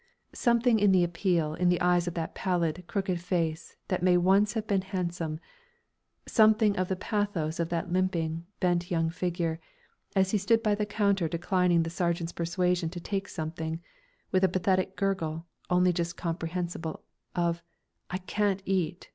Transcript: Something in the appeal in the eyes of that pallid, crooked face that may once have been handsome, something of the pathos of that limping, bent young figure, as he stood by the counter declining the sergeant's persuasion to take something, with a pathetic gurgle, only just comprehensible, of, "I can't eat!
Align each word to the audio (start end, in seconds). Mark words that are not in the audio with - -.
Something 0.33 0.79
in 0.79 0.91
the 0.91 1.03
appeal 1.03 1.53
in 1.53 1.69
the 1.69 1.79
eyes 1.79 2.07
of 2.07 2.15
that 2.15 2.33
pallid, 2.33 2.85
crooked 2.87 3.21
face 3.21 3.75
that 3.89 4.01
may 4.01 4.17
once 4.17 4.53
have 4.53 4.65
been 4.65 4.81
handsome, 4.81 5.39
something 6.25 6.75
of 6.75 6.87
the 6.87 6.95
pathos 6.95 7.59
of 7.59 7.69
that 7.69 7.93
limping, 7.93 8.47
bent 8.59 8.89
young 8.89 9.11
figure, 9.11 9.59
as 10.15 10.31
he 10.31 10.39
stood 10.39 10.63
by 10.63 10.73
the 10.73 10.87
counter 10.87 11.27
declining 11.27 11.83
the 11.83 11.91
sergeant's 11.91 12.33
persuasion 12.33 12.89
to 12.89 12.99
take 12.99 13.27
something, 13.27 13.79
with 14.31 14.43
a 14.43 14.49
pathetic 14.49 14.95
gurgle, 14.95 15.45
only 15.69 15.93
just 15.93 16.17
comprehensible, 16.17 17.03
of, 17.35 17.61
"I 18.09 18.17
can't 18.17 18.63
eat! 18.65 19.07